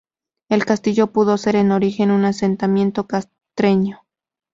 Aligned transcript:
El 0.49 0.65
castillo 0.65 1.11
pudo 1.11 1.37
ser 1.37 1.55
en 1.55 1.71
origen 1.71 2.09
un 2.09 2.25
asentamiento 2.25 3.05
castreño. 3.05 4.01